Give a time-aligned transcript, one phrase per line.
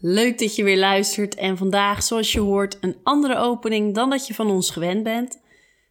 [0.00, 4.26] Leuk dat je weer luistert en vandaag, zoals je hoort, een andere opening dan dat
[4.26, 5.40] je van ons gewend bent.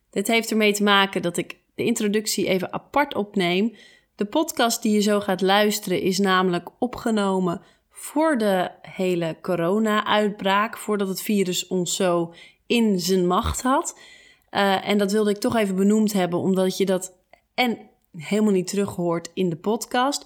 [0.09, 3.76] Dit heeft ermee te maken dat ik de introductie even apart opneem.
[4.15, 11.07] De podcast die je zo gaat luisteren is namelijk opgenomen voor de hele corona-uitbraak, voordat
[11.07, 12.33] het virus ons zo
[12.67, 13.99] in zijn macht had.
[14.51, 17.13] Uh, en dat wilde ik toch even benoemd hebben, omdat je dat
[17.53, 17.77] en
[18.17, 20.25] helemaal niet terug hoort in de podcast,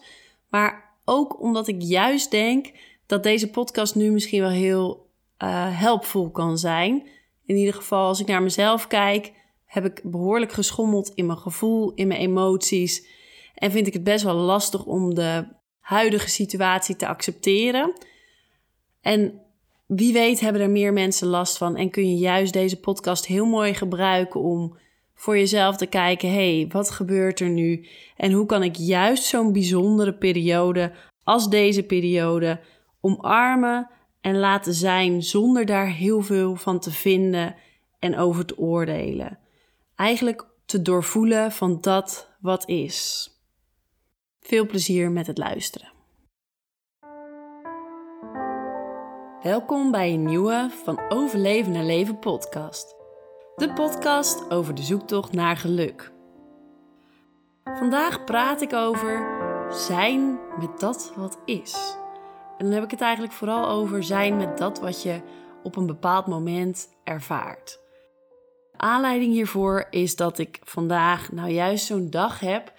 [0.49, 2.71] maar ook omdat ik juist denk
[3.09, 5.09] dat deze podcast nu misschien wel heel
[5.43, 7.07] uh, helpvol kan zijn.
[7.45, 9.33] In ieder geval, als ik naar mezelf kijk,
[9.65, 13.07] heb ik behoorlijk geschommeld in mijn gevoel, in mijn emoties.
[13.55, 15.47] En vind ik het best wel lastig om de
[15.79, 17.93] huidige situatie te accepteren.
[19.01, 19.41] En
[19.85, 23.45] wie weet hebben er meer mensen last van en kun je juist deze podcast heel
[23.45, 24.77] mooi gebruiken om
[25.13, 27.87] voor jezelf te kijken: hé, hey, wat gebeurt er nu?
[28.17, 30.91] En hoe kan ik juist zo'n bijzondere periode
[31.23, 32.59] als deze periode
[33.01, 33.89] omarmen
[34.21, 37.55] en laten zijn zonder daar heel veel van te vinden
[37.99, 39.39] en over te oordelen.
[39.95, 43.29] Eigenlijk te doorvoelen van dat wat is.
[44.39, 45.91] Veel plezier met het luisteren.
[49.43, 52.95] Welkom bij een nieuwe van Overleven naar Leven podcast.
[53.55, 56.11] De podcast over de zoektocht naar geluk.
[57.63, 59.27] Vandaag praat ik over
[59.71, 61.97] zijn met dat wat is.
[62.59, 65.21] En dan heb ik het eigenlijk vooral over zijn met dat wat je
[65.63, 67.79] op een bepaald moment ervaart.
[68.75, 72.73] aanleiding hiervoor is dat ik vandaag nou juist zo'n dag heb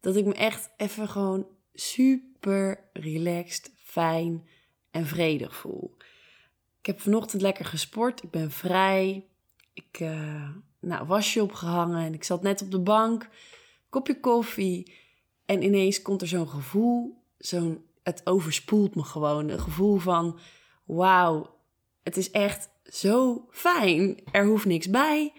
[0.00, 4.48] dat ik me echt even gewoon super relaxed, fijn
[4.90, 5.96] en vredig voel.
[6.78, 9.26] Ik heb vanochtend lekker gesport, ik ben vrij,
[9.72, 10.48] ik uh,
[10.80, 13.28] nou, wasje opgehangen en ik zat net op de bank,
[13.88, 14.94] kopje koffie
[15.46, 19.48] en ineens komt er zo'n gevoel, zo'n het overspoelt me gewoon.
[19.48, 20.38] Een gevoel van,
[20.84, 21.58] wauw,
[22.02, 24.20] het is echt zo fijn.
[24.32, 25.32] Er hoeft niks bij,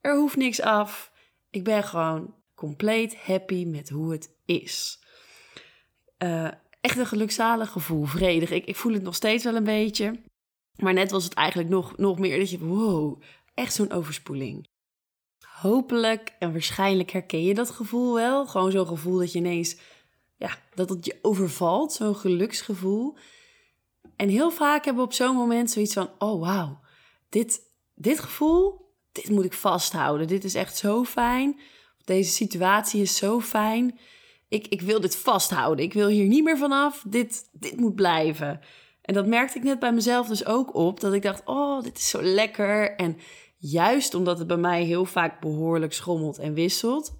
[0.00, 1.12] er hoeft niks af.
[1.50, 5.02] Ik ben gewoon compleet happy met hoe het is.
[6.18, 8.50] Uh, echt een gelukzalig gevoel, vredig.
[8.50, 10.20] Ik, ik voel het nog steeds wel een beetje.
[10.76, 13.22] Maar net was het eigenlijk nog, nog meer dat je, wow,
[13.54, 14.68] echt zo'n overspoeling.
[15.60, 18.46] Hopelijk en waarschijnlijk herken je dat gevoel wel.
[18.46, 19.78] Gewoon zo'n gevoel dat je ineens
[20.38, 23.16] ja, dat het je overvalt, zo'n geluksgevoel.
[24.16, 26.80] En heel vaak hebben we op zo'n moment zoiets van: oh wauw,
[27.28, 27.60] dit,
[27.94, 30.26] dit gevoel, dit moet ik vasthouden.
[30.26, 31.60] Dit is echt zo fijn.
[32.04, 33.98] Deze situatie is zo fijn.
[34.48, 35.84] Ik, ik wil dit vasthouden.
[35.84, 37.04] Ik wil hier niet meer vanaf.
[37.06, 38.60] Dit, dit moet blijven.
[39.02, 41.00] En dat merkte ik net bij mezelf dus ook op.
[41.00, 42.96] Dat ik dacht: oh, dit is zo lekker.
[42.96, 43.16] En
[43.56, 47.18] juist omdat het bij mij heel vaak behoorlijk schommelt en wisselt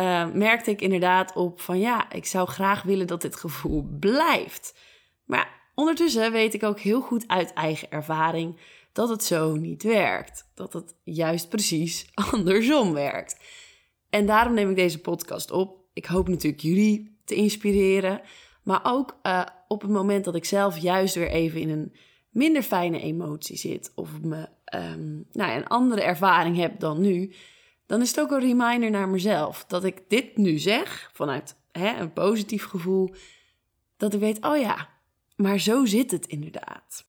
[0.00, 4.78] uh, merkte ik inderdaad op van ja, ik zou graag willen dat dit gevoel blijft.
[5.24, 8.60] Maar ondertussen weet ik ook heel goed uit eigen ervaring
[8.92, 10.50] dat het zo niet werkt.
[10.54, 13.40] Dat het juist precies andersom werkt.
[14.10, 15.78] En daarom neem ik deze podcast op.
[15.92, 18.20] Ik hoop natuurlijk jullie te inspireren.
[18.62, 21.94] Maar ook uh, op het moment dat ik zelf juist weer even in een
[22.30, 23.92] minder fijne emotie zit.
[23.94, 27.32] Of me, um, nou, een andere ervaring heb dan nu
[27.90, 29.64] dan is het ook een reminder naar mezelf.
[29.64, 33.14] Dat ik dit nu zeg vanuit hè, een positief gevoel.
[33.96, 34.88] Dat ik weet, oh ja,
[35.36, 37.08] maar zo zit het inderdaad.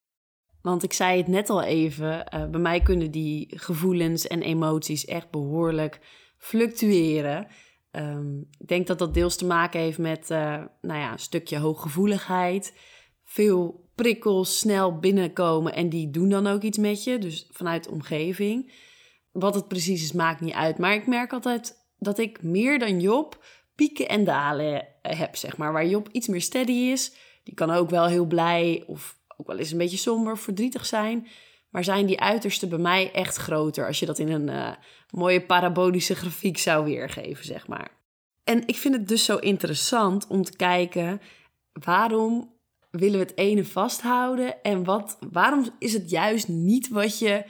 [0.62, 5.06] Want ik zei het net al even, uh, bij mij kunnen die gevoelens en emoties
[5.06, 6.00] echt behoorlijk
[6.38, 7.48] fluctueren.
[7.92, 10.38] Um, ik denk dat dat deels te maken heeft met uh,
[10.82, 12.78] nou ja, een stukje hooggevoeligheid.
[13.24, 17.92] Veel prikkels snel binnenkomen en die doen dan ook iets met je, dus vanuit de
[17.92, 18.72] omgeving.
[19.32, 20.78] Wat het precies is, maakt niet uit.
[20.78, 23.44] Maar ik merk altijd dat ik meer dan Job
[23.76, 25.74] pieken en dalen heb, zeg maar.
[25.74, 27.14] Waar Job iets meer steady is.
[27.44, 31.28] Die kan ook wel heel blij of ook wel eens een beetje somber, verdrietig zijn.
[31.70, 34.72] Maar zijn die uitersten bij mij echt groter als je dat in een uh,
[35.10, 37.92] mooie parabolische grafiek zou weergeven, zeg maar.
[38.44, 41.22] En ik vind het dus zo interessant om te kijken
[41.72, 42.54] waarom
[42.92, 47.46] willen we het ene vasthouden en wat, waarom is het juist niet wat je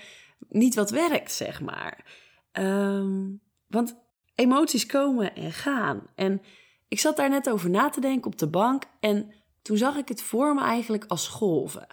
[0.50, 2.06] niet wat werkt, zeg maar.
[2.52, 3.30] Ehm,
[3.68, 3.96] want
[4.36, 6.08] emoties komen en gaan.
[6.16, 6.42] En
[6.88, 10.08] ik zat daar net over na te denken op de bank en toen zag ik
[10.08, 11.88] het voor me eigenlijk als golven.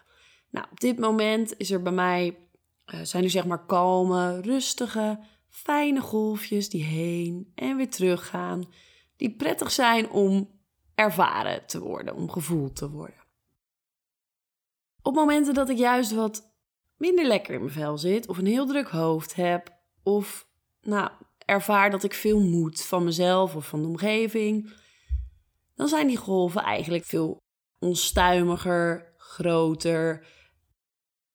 [0.50, 2.38] Nou, op dit moment is er bij mij,
[2.86, 5.18] uh, zijn er zeg maar kalme, rustige,
[5.48, 8.64] fijne golfjes die heen en weer terug gaan.
[9.16, 10.50] Die prettig zijn om
[10.94, 13.26] ervaren te worden, om gevoeld te worden.
[15.02, 16.56] Op momenten dat ik juist wat
[16.98, 20.46] minder lekker in mijn vel zit, of een heel druk hoofd heb, of
[20.80, 21.10] nou,
[21.44, 24.72] ervaar dat ik veel moet van mezelf of van de omgeving,
[25.74, 27.36] dan zijn die golven eigenlijk veel
[27.78, 30.26] onstuimiger, groter.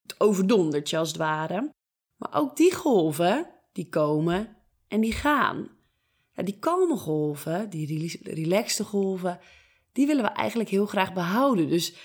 [0.02, 1.74] Het je als het ware.
[2.18, 4.58] Maar ook die golven, die komen
[4.88, 5.70] en die gaan.
[6.34, 9.40] Ja, die kalme golven, die relaxte golven,
[9.92, 11.70] die willen we eigenlijk heel graag behouden.
[11.70, 11.96] Dus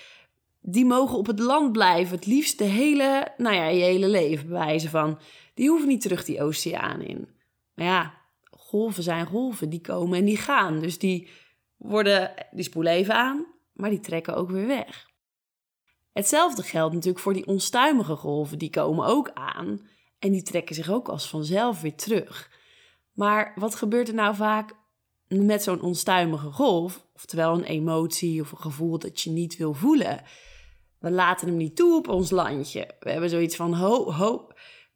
[0.61, 4.47] die mogen op het land blijven, het liefst de hele, nou ja, je hele leven
[4.47, 5.19] bewijzen van.
[5.53, 7.29] Die hoeven niet terug die oceaan in.
[7.73, 8.13] Maar ja,
[8.51, 10.79] golven zijn golven, die komen en die gaan.
[10.79, 11.29] Dus die
[11.77, 15.07] worden, die spoelen even aan, maar die trekken ook weer weg.
[16.11, 19.87] Hetzelfde geldt natuurlijk voor die onstuimige golven, die komen ook aan
[20.19, 22.51] en die trekken zich ook als vanzelf weer terug.
[23.13, 24.75] Maar wat gebeurt er nou vaak
[25.29, 30.21] met zo'n onstuimige golf, oftewel een emotie of een gevoel dat je niet wil voelen?
[30.99, 32.87] We laten hem niet toe op ons landje.
[32.99, 34.47] We hebben zoiets van: ho, ho,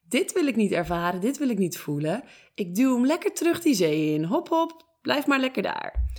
[0.07, 2.24] dit wil ik niet ervaren, dit wil ik niet voelen.
[2.56, 4.24] Ik duw hem lekker terug die zee in.
[4.24, 6.12] Hop, hop, blijf maar lekker daar.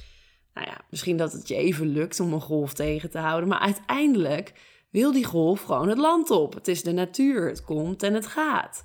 [0.54, 3.58] Nou ja, misschien dat het je even lukt om een golf tegen te houden, maar
[3.58, 4.52] uiteindelijk
[4.90, 6.54] wil die golf gewoon het land op.
[6.54, 8.84] Het is de natuur, het komt en het gaat.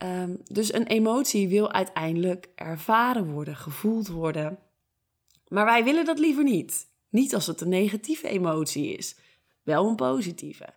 [0.00, 4.58] Ehm, dus een emotie wil uiteindelijk ervaren worden, gevoeld worden.
[5.48, 6.86] Maar wij willen dat liever niet.
[7.08, 9.16] Niet als het een negatieve emotie is,
[9.62, 10.74] wel een positieve.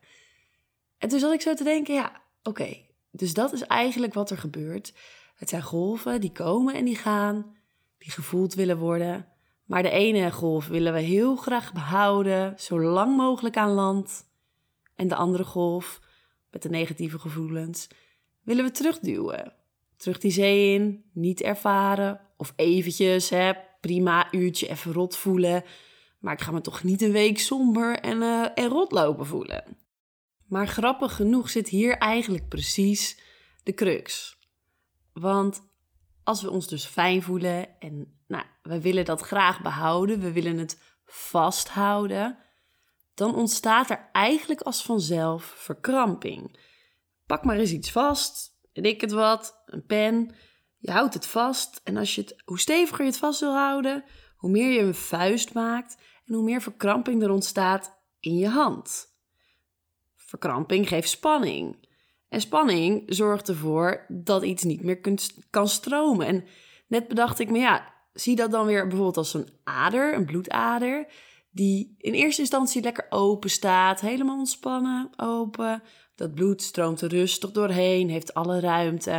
[0.98, 2.78] En toen zat ik zo te denken, ja, oké,
[3.12, 4.94] dus dat is eigenlijk wat er gebeurt.
[5.36, 7.56] Het zijn golven die komen en die gaan,
[7.98, 9.28] die gevoeld willen worden.
[9.66, 14.26] Maar de ene golf willen we heel graag behouden, zo lang mogelijk aan land.
[14.96, 16.00] En de andere golf,
[16.52, 17.88] met de negatieve gevoelens,
[18.44, 19.54] willen we terugduwen.
[19.98, 22.20] Terug die zee in, niet ervaren.
[22.38, 23.52] Of eventjes, hè,
[23.82, 25.64] prima, uurtje even rot voelen.
[26.20, 29.78] Maar ik ga me toch niet een week somber en, uh, en rot lopen voelen.
[30.48, 33.20] Maar grappig genoeg zit hier eigenlijk precies
[33.64, 34.38] de crux.
[35.14, 35.64] Want
[36.24, 40.58] als we ons dus fijn voelen en nou, we willen dat graag behouden, we willen
[40.58, 42.38] het vasthouden,
[43.14, 46.58] dan ontstaat er eigenlijk als vanzelf verkramping.
[47.26, 50.36] Pak maar eens iets vast, weet ik het wat, een pen.
[50.78, 54.04] Je houdt het vast en als je het, hoe steviger je het vast wil houden,
[54.36, 59.12] hoe meer je een vuist maakt en hoe meer verkramping er ontstaat in je hand.
[60.16, 61.88] Verkramping geeft spanning.
[62.30, 66.28] En spanning zorgt ervoor dat iets niet meer kunt, kan stromen.
[66.28, 66.46] En
[66.88, 71.08] net bedacht ik me, ja, zie dat dan weer bijvoorbeeld als een ader, een bloedader,
[71.52, 75.84] die in eerste instantie lekker open staat, helemaal ontspannen, open.
[76.16, 79.12] Dat bloed stroomt er rustig doorheen, heeft alle ruimte.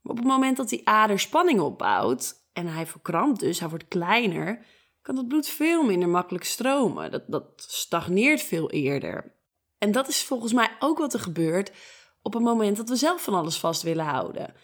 [0.00, 3.88] Maar op het moment dat die ader spanning opbouwt en hij verkrampt dus, hij wordt
[3.88, 4.64] kleiner,
[5.02, 7.10] kan dat bloed veel minder makkelijk stromen.
[7.10, 9.34] Dat, dat stagneert veel eerder.
[9.78, 11.72] En dat is volgens mij ook wat er gebeurt
[12.22, 14.54] op het moment dat we zelf van alles vast willen houden.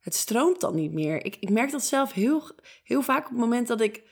[0.00, 1.24] Het stroomt dan niet meer.
[1.24, 2.42] Ik, ik merk dat zelf heel,
[2.82, 4.02] heel vaak op het moment dat ik.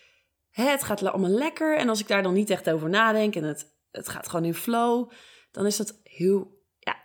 [0.51, 1.77] Hè, het gaat allemaal lekker.
[1.77, 4.55] En als ik daar dan niet echt over nadenk en het, het gaat gewoon in
[4.55, 5.11] flow.
[5.51, 6.57] Dan is dat heel.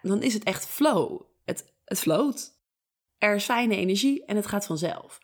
[0.01, 1.21] Dan is het echt flow.
[1.45, 2.62] Het, het float.
[3.18, 5.19] Er is fijne energie en het gaat vanzelf.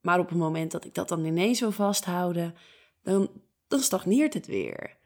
[0.00, 2.54] Maar op het moment dat ik dat dan ineens wil vasthouden,
[3.02, 3.30] dan,
[3.68, 4.96] dan stagneert het weer.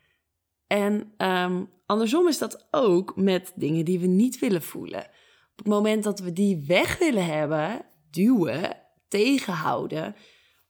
[0.66, 5.04] En ehm, andersom is dat ook met dingen die we niet willen voelen.
[5.50, 8.76] Op het moment dat we die weg willen hebben, duwen,
[9.08, 10.16] tegenhouden,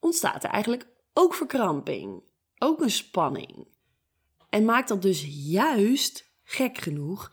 [0.00, 2.22] ontstaat er eigenlijk ook verkramping,
[2.58, 3.66] ook een spanning.
[4.48, 7.32] En maakt dat dus juist, gek genoeg,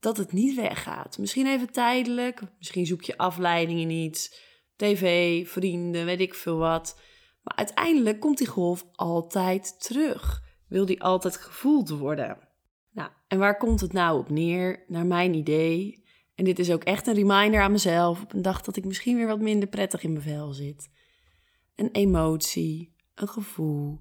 [0.00, 1.18] dat het niet weggaat.
[1.18, 4.34] Misschien even tijdelijk, misschien zoek je afleiding in iets,
[4.76, 7.00] tv, vrienden, weet ik veel wat.
[7.42, 12.38] Maar uiteindelijk komt die golf altijd terug wil die altijd gevoeld worden.
[12.90, 16.04] Nou, en waar komt het nou op neer, naar mijn idee?
[16.34, 19.16] En dit is ook echt een reminder aan mezelf op een dag dat ik misschien
[19.16, 20.90] weer wat minder prettig in mijn vel zit.
[21.74, 24.00] Een emotie, een gevoel,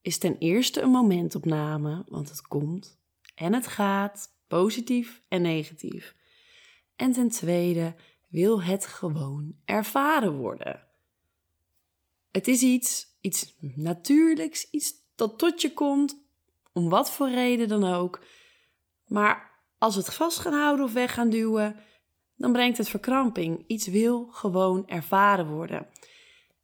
[0.00, 3.00] is ten eerste een momentopname, want het komt
[3.34, 6.14] en het gaat, positief en negatief.
[6.96, 7.94] En ten tweede
[8.28, 10.86] wil het gewoon ervaren worden.
[12.30, 16.24] Het is iets, iets natuurlijks, iets dat tot je komt,
[16.72, 18.20] om wat voor reden dan ook.
[19.06, 21.76] Maar als we het vast gaan houden of weg gaan duwen,
[22.36, 23.64] dan brengt het verkramping.
[23.66, 25.86] Iets wil gewoon ervaren worden.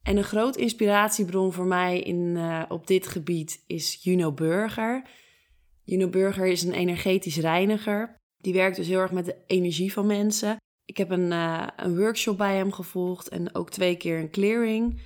[0.03, 5.09] En een groot inspiratiebron voor mij in, uh, op dit gebied is Juno Burger.
[5.83, 8.15] Juno Burger is een energetisch reiniger.
[8.37, 10.57] Die werkt dus heel erg met de energie van mensen.
[10.85, 15.01] Ik heb een, uh, een workshop bij hem gevolgd en ook twee keer een clearing.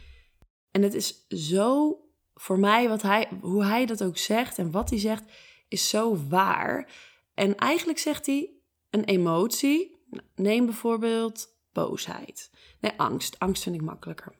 [0.71, 1.99] En het is zo
[2.33, 5.23] voor mij, wat hij, hoe hij dat ook zegt en wat hij zegt,
[5.67, 6.91] is zo waar.
[7.33, 8.51] En eigenlijk zegt hij
[8.89, 9.95] een emotie.
[10.35, 12.51] Neem bijvoorbeeld boosheid.
[12.79, 13.39] Nee, angst.
[13.39, 14.35] Angst vind ik makkelijker.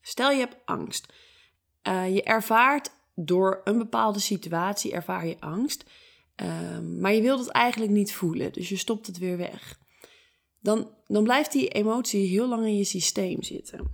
[0.00, 1.12] Stel je hebt angst.
[1.82, 2.90] Uh, je ervaart
[3.24, 5.84] door een bepaalde situatie ervaar je angst.
[6.36, 9.78] Um, maar je wilt het eigenlijk niet voelen, dus je stopt het weer weg.
[10.60, 13.90] Dan, dan blijft die emotie heel lang in je systeem zitten.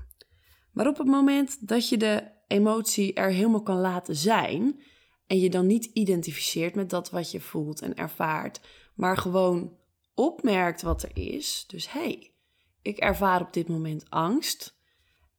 [0.73, 4.83] Maar op het moment dat je de emotie er helemaal kan laten zijn
[5.27, 8.61] en je dan niet identificeert met dat wat je voelt en ervaart,
[8.95, 9.77] maar gewoon
[10.15, 11.65] opmerkt wat er is.
[11.67, 12.35] Dus hé, hey,
[12.83, 14.74] ik ervaar op dit moment angst.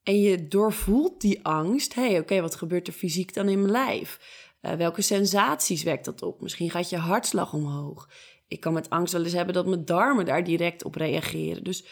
[0.05, 1.93] En je doorvoelt die angst.
[1.93, 4.19] Hé, hey, oké, wat gebeurt er fysiek dan in mijn lijf?
[4.61, 6.41] Uh, welke sensaties wekt dat op?
[6.41, 8.09] Misschien gaat je hartslag omhoog.
[8.47, 11.63] Ik kan met angst wel eens hebben dat mijn darmen daar direct op reageren.
[11.63, 11.85] Dus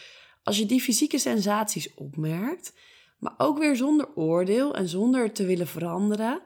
[0.43, 2.73] als je die fysieke sensaties opmerkt,
[3.19, 6.41] maar ook weer zonder oordeel en zonder te willen veranderen,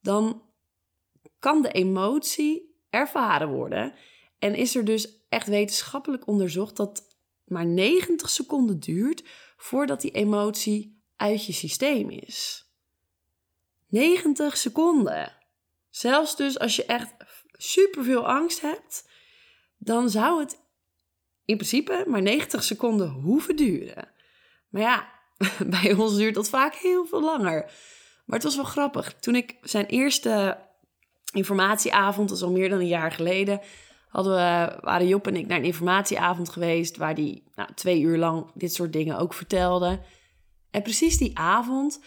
[0.00, 0.42] dan
[1.38, 3.94] kan de emotie ervaren worden.
[4.38, 9.24] En is er dus echt wetenschappelijk onderzocht dat maar 90 seconden duurt
[9.56, 12.64] voordat die emotie uit je systeem is.
[13.88, 15.32] 90 seconden.
[15.90, 17.14] Zelfs dus als je echt
[17.52, 19.08] superveel angst hebt,
[19.76, 20.58] dan zou het
[21.44, 24.08] in principe maar 90 seconden hoeven duren.
[24.68, 25.08] Maar ja,
[25.80, 27.70] bij ons duurt dat vaak heel veel langer.
[28.24, 29.14] Maar het was wel grappig.
[29.14, 30.58] Toen ik zijn eerste
[31.32, 33.60] informatieavond, dat al meer dan een jaar geleden,
[34.08, 38.18] hadden we, waren Job en ik naar een informatieavond geweest, waar die nou, twee uur
[38.18, 40.00] lang dit soort dingen ook vertelde.
[40.76, 42.00] En precies die avond,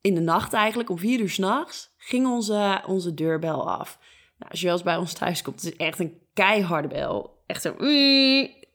[0.00, 3.98] in de nacht eigenlijk, om vier uur s'nachts, ging onze, onze deurbel af.
[4.38, 7.42] Nou, als je wel eens bij ons thuis komt, het is echt een keiharde bel.
[7.46, 7.74] Echt zo,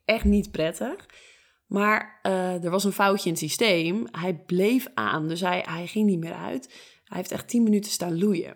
[0.06, 1.06] echt niet prettig.
[1.66, 4.08] Maar uh, er was een foutje in het systeem.
[4.12, 6.66] Hij bleef aan, dus hij, ging niet meer uit.
[7.04, 8.56] Hij heeft echt tien minuten staan loeien.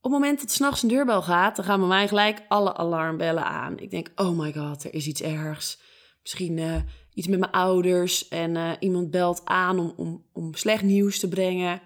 [0.00, 3.44] Op het moment dat s'nachts een deurbel gaat, dan gaan bij mij gelijk alle alarmbellen
[3.44, 3.78] aan.
[3.78, 5.78] Ik denk, oh my god, er is iets ergs.
[6.22, 6.76] Misschien uh,
[7.16, 11.28] iets met mijn ouders en uh, iemand belt aan om, om, om slecht nieuws te
[11.28, 11.82] brengen.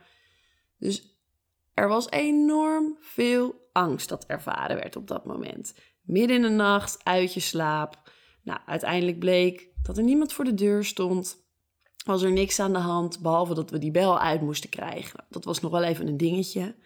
[0.79, 1.19] Dus
[1.75, 5.75] er was enorm veel angst dat ervaren werd op dat moment.
[6.03, 8.13] Midden in de nacht, uit je slaap.
[8.43, 11.49] Nou, uiteindelijk bleek dat er niemand voor de deur stond.
[12.05, 15.25] Was er niks aan de hand, behalve dat we die bel uit moesten krijgen.
[15.29, 16.77] Dat was nog wel even een dingetje.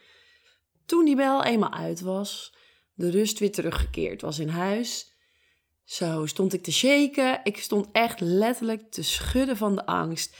[0.86, 2.56] Toen die bel eenmaal uit was,
[2.94, 5.13] de rust weer teruggekeerd was in huis.
[5.84, 7.40] Zo stond ik te shaken.
[7.42, 10.36] Ik stond echt letterlijk te schudden van de angst.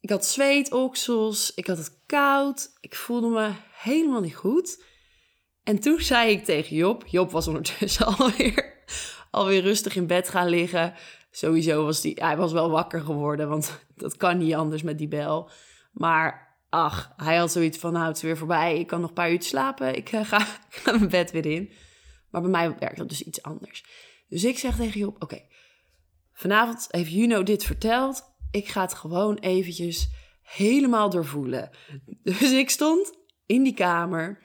[0.00, 4.84] Ik had zweetoksels, ik had het koud, ik voelde me helemaal niet goed.
[5.62, 8.84] En toen zei ik tegen Job, Job was ondertussen alweer,
[9.30, 10.94] alweer rustig in bed gaan liggen.
[11.30, 15.08] Sowieso was hij, hij was wel wakker geworden, want dat kan niet anders met die
[15.08, 15.50] bel.
[15.92, 18.78] Maar ach, hij had zoiets van, nou, het is weer voorbij.
[18.78, 19.96] Ik kan nog een paar uur slapen.
[19.96, 20.38] Ik uh, ga,
[20.68, 21.72] ga mijn bed weer in.
[22.30, 23.84] Maar bij mij werkt dat dus iets anders.
[24.28, 25.40] Dus ik zeg tegen Job, oké,
[26.32, 28.34] vanavond heeft Juno dit verteld.
[28.50, 30.08] Ik ga het gewoon eventjes
[30.42, 31.70] helemaal doorvoelen.
[32.22, 33.12] Dus ik stond
[33.46, 34.42] in die kamer.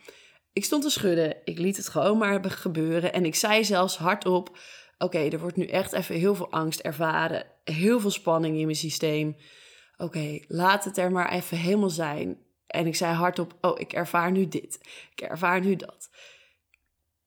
[0.53, 1.37] Ik stond te schudden.
[1.43, 3.13] Ik liet het gewoon maar gebeuren.
[3.13, 4.57] En ik zei zelfs hardop,
[4.97, 7.45] oké, er wordt nu echt even heel veel angst ervaren.
[7.63, 9.35] Heel veel spanning in mijn systeem
[10.01, 12.39] oké, laat het er maar even helemaal zijn.
[12.67, 14.79] En ik zei hardop, oh, ik ervaar nu dit.
[15.11, 16.09] Ik ervaar nu dat.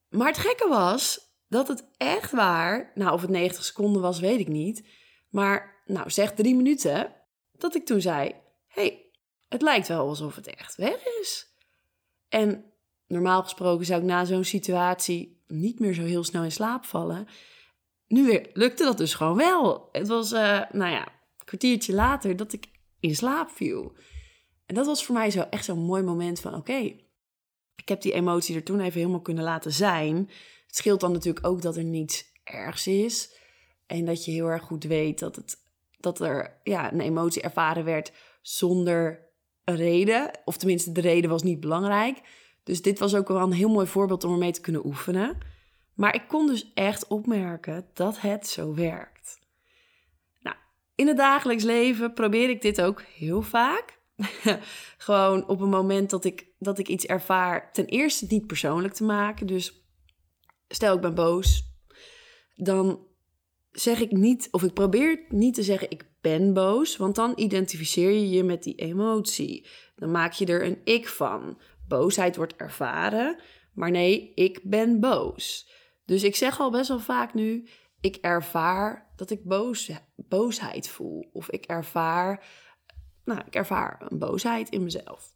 [0.09, 1.21] Maar het gekke was
[1.55, 4.85] dat het echt waar, nou of het 90 seconden was, weet ik niet.
[5.29, 7.13] Maar nou, zeg drie minuten,
[7.53, 8.35] dat ik toen zei,
[8.67, 9.11] hey,
[9.49, 11.47] het lijkt wel alsof het echt weg is.
[12.29, 12.65] En
[13.07, 17.27] normaal gesproken zou ik na zo'n situatie niet meer zo heel snel in slaap vallen.
[18.07, 19.89] Nu weer lukte dat dus gewoon wel.
[19.93, 21.09] Het was, uh, nou ja,
[21.45, 22.67] kwartiertje later dat ik
[23.01, 23.97] in slaap viel.
[24.67, 26.97] En dat was voor mij zo echt zo'n mooi moment van oké,
[27.77, 30.31] ik heb die emotie er toen even helemaal kunnen laten zijn.
[30.75, 33.37] Scheelt dan natuurlijk ook dat er niets ergs is.
[33.87, 35.57] En dat je heel erg goed weet dat, het,
[36.01, 38.13] dat er ja, een emotie ervaren werd
[38.43, 39.29] zonder
[39.65, 40.31] reden.
[40.45, 42.21] Of tenminste, de reden was niet belangrijk.
[42.63, 45.39] Dus dit was ook wel een heel mooi voorbeeld om ermee te kunnen oefenen.
[45.95, 49.43] Maar ik kon dus echt opmerken dat het zo werkt.
[50.95, 53.99] In het dagelijks leven probeer ik dit ook heel vaak.
[54.97, 59.05] Gewoon op een moment dat ik, dat ik iets ervaar, ten eerste niet persoonlijk te
[59.05, 59.47] maken.
[59.47, 59.84] Dus
[60.75, 61.73] stel ik ben boos,
[62.55, 63.07] dan
[63.71, 68.11] zeg ik niet, of ik probeer niet te zeggen ik ben boos, want dan identificeer
[68.11, 69.69] je je met die emotie.
[69.97, 71.61] Dan maak je er een ik van.
[71.89, 73.41] Boosheid wordt ervaren,
[73.73, 75.71] maar nee, ik ben boos.
[76.05, 77.69] Dus ik zeg al best wel vaak nu,
[78.01, 81.31] ik ervaar dat ik boos, boosheid voel.
[81.33, 82.47] Of ik ervaar,
[83.25, 85.34] nou, ik ervaar een boosheid in mezelf.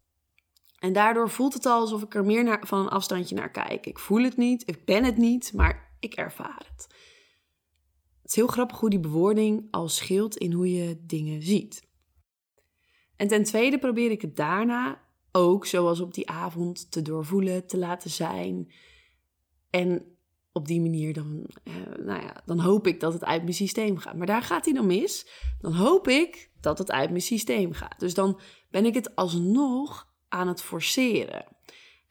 [0.79, 3.87] En daardoor voelt het al alsof ik er meer naar, van een afstandje naar kijk.
[3.87, 6.87] Ik voel het niet, ik ben het niet, maar ik ervaar het.
[8.23, 11.87] Het is heel grappig hoe die bewoording al scheelt in hoe je dingen ziet.
[13.17, 17.79] En ten tweede probeer ik het daarna ook, zoals op die avond, te doorvoelen, te
[17.79, 18.73] laten zijn.
[19.71, 20.17] En
[20.53, 23.97] op die manier, dan, eh, nou ja, dan hoop ik dat het uit mijn systeem
[23.97, 24.17] gaat.
[24.17, 25.29] Maar daar gaat hij dan mis.
[25.61, 28.01] Dan hoop ik dat het uit mijn systeem gaat.
[28.01, 31.45] Dus dan ben ik het alsnog aan het forceren.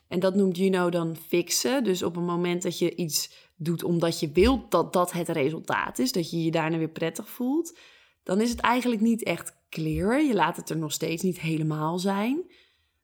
[0.08, 1.84] En dat noemt Juno dan fixen.
[1.84, 6.00] Dus op een moment dat je iets doet omdat je wilt dat dat het resultaat
[6.00, 7.78] is, dat je je daarna weer prettig voelt,
[8.24, 10.22] dan is het eigenlijk niet echt clear.
[10.22, 12.52] Je laat het er nog steeds niet helemaal zijn.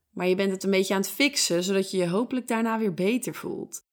[0.10, 2.94] Maar je bent het een beetje aan het fixen, zodat je je hopelijk daarna weer
[2.94, 3.86] beter voelt.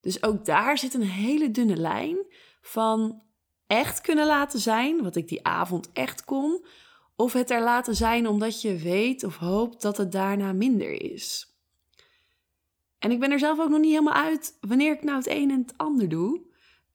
[0.00, 2.16] Dus ook daar zit een hele dunne lijn
[2.60, 3.22] van
[3.66, 6.64] echt kunnen laten zijn, wat ik die avond echt kon,
[7.20, 11.54] of het er laten zijn omdat je weet of hoopt dat het daarna minder is.
[12.98, 15.50] En ik ben er zelf ook nog niet helemaal uit wanneer ik nou het een
[15.50, 16.40] en het ander doe.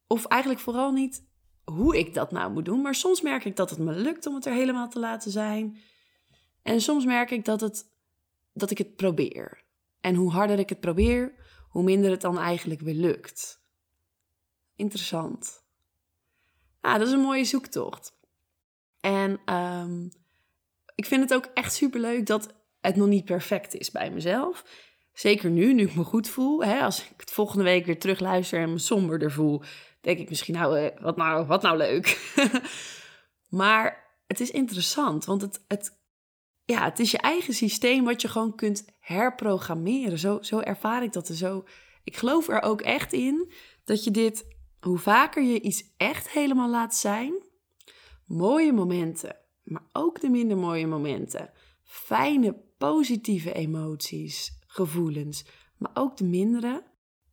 [0.08, 1.24] Of eigenlijk vooral niet
[1.64, 2.82] hoe ik dat nou moet doen.
[2.82, 5.78] Maar soms merk ik dat het me lukt om het er helemaal te laten zijn.
[6.62, 7.86] En soms merk ik dat, het,
[8.54, 9.64] dat ik het probeer.
[10.02, 11.34] En hoe harder ik het probeer,
[11.70, 13.64] hoe minder het dan eigenlijk weer lukt.
[14.76, 15.64] Interessant.
[16.82, 18.15] Ah, dat is een mooie zoektocht.
[19.06, 20.12] En um,
[20.96, 24.66] ik vind het ook echt superleuk dat het nog niet perfect is bij mezelf.
[25.14, 26.64] Zeker nu, nu ik me goed voel.
[26.64, 29.62] Hè, als ik het volgende week weer terugluister en me somberder voel,
[30.02, 32.34] denk ik misschien, nou, eh, wat nou, wat nou leuk.
[33.62, 36.00] maar het is interessant, want het, het,
[36.64, 40.20] ja, het is je eigen systeem wat je gewoon kunt herprogrammeren.
[40.20, 41.28] Zo, zo ervaar ik dat.
[41.28, 41.64] Zo,
[42.04, 43.52] ik geloof er ook echt in
[43.84, 44.46] dat je dit,
[44.80, 47.45] hoe vaker je iets echt helemaal laat zijn,
[48.26, 51.52] mooie momenten, maar ook de minder mooie momenten,
[51.84, 55.46] fijne, positieve emoties, gevoelens,
[55.78, 56.84] maar ook de mindere.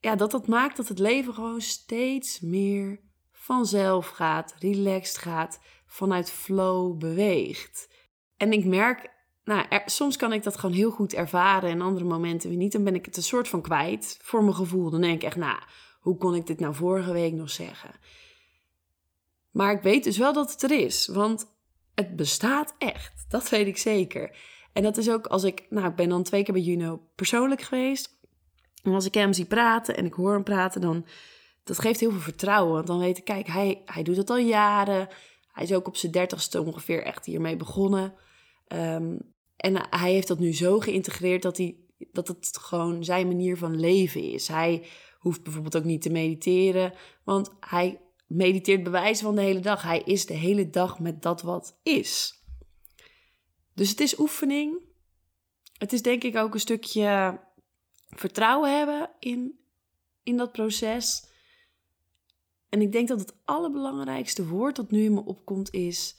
[0.00, 6.30] Ja, dat dat maakt dat het leven gewoon steeds meer vanzelf gaat, relaxed gaat, vanuit
[6.30, 7.88] flow beweegt.
[8.37, 9.11] En ik merk,
[9.44, 12.72] nou, soms kan ik dat gewoon heel goed ervaren en andere momenten weer niet.
[12.72, 14.90] Dan ben ik het een soort van kwijt voor mijn gevoel.
[14.90, 15.58] Dan denk ik echt, nou,
[16.00, 17.90] hoe kon ik dit nou vorige week nog zeggen?
[19.52, 21.47] Maar ik weet dus wel dat het er is, want
[21.95, 23.25] het bestaat echt.
[23.28, 24.36] Dat weet ik zeker.
[24.73, 27.60] En dat is ook als ik, nou, ik ben dan twee keer bij Juno persoonlijk
[27.60, 28.21] geweest.
[28.82, 31.06] En als ik hem zie praten en ik hoor hem praten, dan
[31.65, 32.75] dat geeft heel veel vertrouwen.
[32.75, 35.08] Want dan weet ik, kijk, hij, hij doet het al jaren.
[35.52, 38.15] Hij is ook op zijn dertigste ongeveer echt hiermee begonnen.
[38.67, 39.17] Ehm,
[39.56, 41.76] en hij heeft dat nu zo geïntegreerd dat, hij,
[42.12, 44.49] dat het gewoon zijn manier van leven is.
[44.49, 44.86] Hij
[45.19, 46.93] hoeft bijvoorbeeld ook niet te mediteren,
[47.25, 48.00] want hij
[48.34, 49.82] mediteert bewijzen van de hele dag.
[49.82, 52.40] Hij is de hele dag met dat wat is.
[53.75, 54.78] Dus het is oefening.
[55.78, 57.40] Het is denk ik ook een stukje
[58.06, 59.58] vertrouwen hebben in,
[60.23, 61.30] in dat proces.
[62.68, 66.16] En ik denk dat het allerbelangrijkste woord dat nu in me opkomt is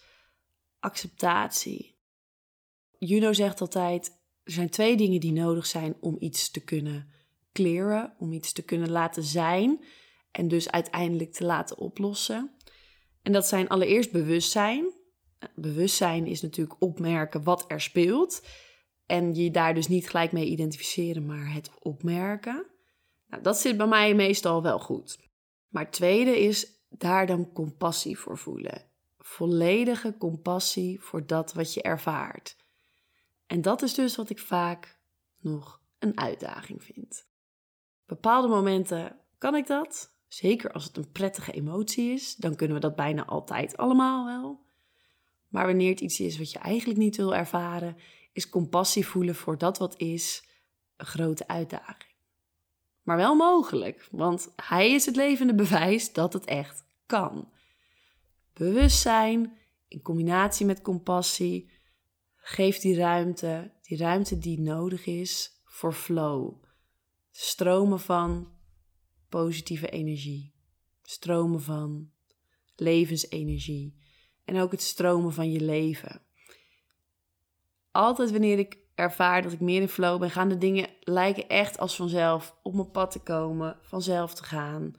[0.80, 1.95] acceptatie.
[2.97, 7.12] Juno zegt altijd: er zijn twee dingen die nodig zijn om iets te kunnen
[7.52, 9.84] clearen, om iets te kunnen laten zijn
[10.34, 12.52] en dus uiteindelijk te laten oplossen.
[13.22, 14.93] En dat zijn allereerst bewustzijn.
[15.56, 18.48] Bewustzijn is natuurlijk opmerken wat er speelt.
[19.06, 22.65] En je daar dus niet gelijk mee identificeren, maar het opmerken.
[23.28, 25.19] Nou, dat zit bij mij meestal wel goed.
[25.67, 28.82] Maar tweede is daar dan compassie voor voelen.
[29.17, 32.58] Volledige compassie voor dat wat je ervaart.
[33.46, 35.00] En dat is dus wat ik vaak
[35.39, 37.28] nog een uitdaging vind.
[38.06, 40.12] Bepaalde momenten kan ik dat.
[40.34, 44.65] Zeker als het een prettige emotie is, dan kunnen we dat bijna altijd allemaal wel.
[45.48, 47.98] Maar wanneer het iets is wat je eigenlijk niet wil ervaren,
[48.32, 50.48] is compassie voelen voor dat wat is
[50.98, 52.13] een grote uitdaging.
[53.02, 57.50] Maar wel mogelijk, want hij is het levende bewijs dat het echt kan.
[58.54, 61.72] Bewustzijn in combinatie met compassie
[62.36, 66.63] geeft die ruimte, die ruimte die nodig is voor flow.
[67.32, 68.54] Stromen van
[69.39, 70.54] positieve energie,
[71.04, 72.12] stromen van
[72.76, 73.96] levensenergie
[74.46, 76.22] en ook het stromen van je leven.
[77.91, 81.78] Altijd wanneer ik ervaar dat ik meer in flow ben, gaan de dingen lijken echt
[81.78, 84.96] als vanzelf op mijn pad te komen, vanzelf te gaan.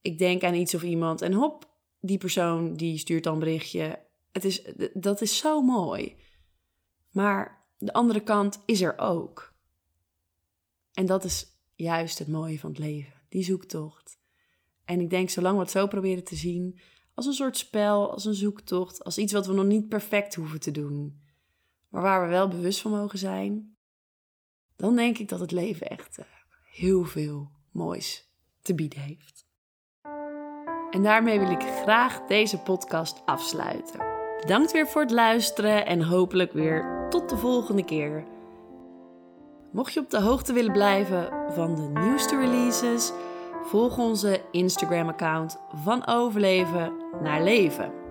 [0.00, 1.70] Ik denk aan iets of iemand en hop,
[2.00, 3.98] die persoon die stuurt dan een berichtje.
[4.32, 6.16] Het is, dat is zo mooi.
[7.10, 9.54] Maar de andere kant is er ook.
[10.92, 14.18] En dat is juist het mooie van het leven, die zoektocht.
[14.84, 16.78] En ik denk, zolang we het zo proberen te zien,
[17.14, 20.60] als een soort spel, als een zoektocht, als iets wat we nog niet perfect hoeven
[20.60, 21.20] te doen,
[21.88, 23.76] maar waar we wel bewust van mogen zijn,
[24.76, 26.24] dan denk ik dat het leven echt eh,
[26.72, 28.28] heel veel moois
[28.62, 29.46] te bieden heeft.
[30.90, 34.00] En daarmee wil ik graag deze podcast afsluiten.
[34.40, 38.35] Bedankt weer voor het luisteren en hopelijk weer tot de volgende keer.
[39.70, 43.12] Mocht je op de hoogte willen blijven van de nieuwste releases,
[43.62, 48.05] volg onze Instagram-account van Overleven naar Leven.